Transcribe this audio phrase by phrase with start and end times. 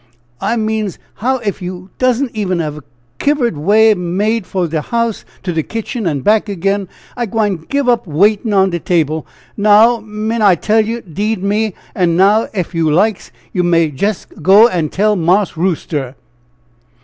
[0.41, 2.83] "I means how ef yer doesn't have a
[3.19, 7.87] kivered way made from de house to de kitchen an' back ag'in, I gwine give
[7.87, 11.75] up waitin' on de table, now min' I tell yer, 'deed me!
[11.93, 16.15] an' now ef you likes, yer may jes' go an' tell Marse Rooster."